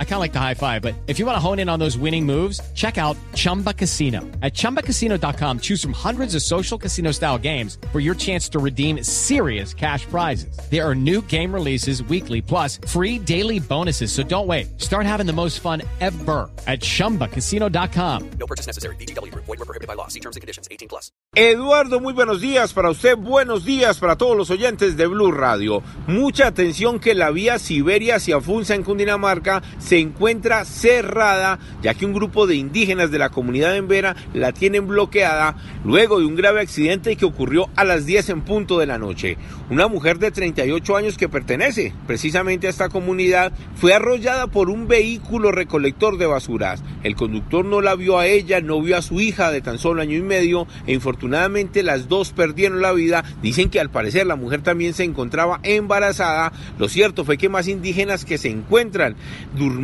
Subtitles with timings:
[0.00, 1.78] I kind of like the high five, but if you want to hone in on
[1.78, 4.22] those winning moves, check out Chumba Casino.
[4.42, 9.04] At ChumbaCasino.com, choose from hundreds of social casino style games for your chance to redeem
[9.04, 10.58] serious cash prizes.
[10.68, 14.10] There are new game releases weekly, plus free daily bonuses.
[14.10, 14.80] So don't wait.
[14.80, 18.30] Start having the most fun ever at ChumbaCasino.com.
[18.40, 18.96] No purchase necessary.
[18.96, 19.32] BGW.
[19.34, 20.08] Void were prohibited by law.
[20.08, 20.66] See terms and conditions.
[20.72, 21.12] 18 plus.
[21.36, 23.16] Eduardo, muy buenos días para usted.
[23.16, 25.82] Buenos días para todos los oyentes de Blue Radio.
[26.06, 32.04] Mucha atención que la vía Siberia hacia Funza en Cundinamarca se encuentra cerrada, ya que
[32.04, 36.36] un grupo de indígenas de la comunidad de Embera la tienen bloqueada luego de un
[36.36, 39.38] grave accidente que ocurrió a las 10 en punto de la noche.
[39.70, 44.88] Una mujer de 38 años que pertenece precisamente a esta comunidad fue arrollada por un
[44.88, 46.84] vehículo recolector de basuras.
[47.02, 50.02] El conductor no la vio a ella, no vio a su hija de tan solo
[50.02, 53.24] año y medio e infortunadamente las dos perdieron la vida.
[53.40, 56.52] Dicen que al parecer la mujer también se encontraba embarazada.
[56.78, 59.16] Lo cierto fue que más indígenas que se encuentran
[59.56, 59.77] durmiendo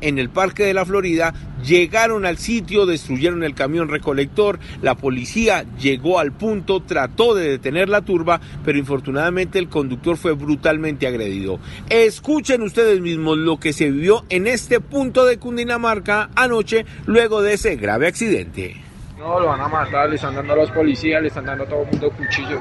[0.00, 5.66] en el Parque de la Florida llegaron al sitio, destruyeron el camión recolector, la policía
[5.78, 11.58] llegó al punto, trató de detener la turba, pero infortunadamente el conductor fue brutalmente agredido.
[11.90, 17.54] Escuchen ustedes mismos lo que se vivió en este punto de Cundinamarca anoche luego de
[17.54, 18.76] ese grave accidente.
[19.18, 21.66] No, lo van a matar, le están dando a los policías, le están dando a
[21.66, 22.60] todo el mundo cuchillo.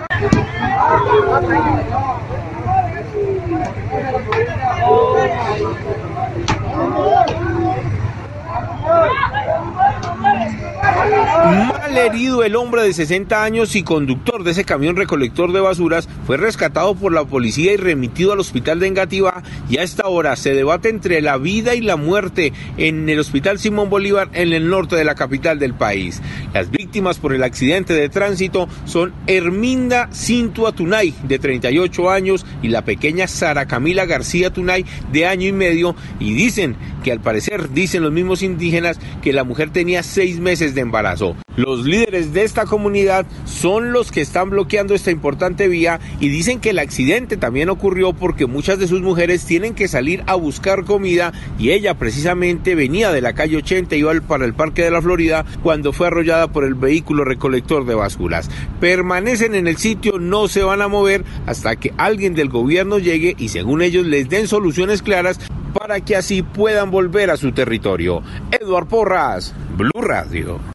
[11.45, 16.09] Mal herido el hombre de 60 años y conductor de ese camión recolector de basuras
[16.25, 20.35] fue rescatado por la policía y remitido al hospital de Engativá y a esta hora
[20.37, 24.69] se debate entre la vida y la muerte en el hospital Simón Bolívar en el
[24.69, 26.19] norte de la capital del país.
[26.51, 32.69] Las víctimas por el accidente de tránsito son Herminda Cintua Tunay de 38 años y
[32.69, 37.69] la pequeña Sara Camila García Tunay de año y medio y dicen que al parecer
[37.71, 41.34] dicen los mismos indígenas que la mujer tenía seis meses de embarazo.
[41.55, 46.59] Los líderes de esta comunidad son los que están bloqueando esta importante vía y dicen
[46.59, 50.83] que el accidente también ocurrió porque muchas de sus mujeres tienen que salir a buscar
[50.83, 54.91] comida y ella precisamente venía de la calle 80 y iba para el Parque de
[54.91, 58.49] la Florida cuando fue arrollada por el vehículo recolector de basuras.
[58.81, 63.33] Permanecen en el sitio, no se van a mover hasta que alguien del gobierno llegue
[63.37, 65.39] y según ellos les den soluciones claras
[65.73, 68.23] para que así puedan volver a su territorio.
[68.51, 70.74] Eduard Porras, Blue Radio.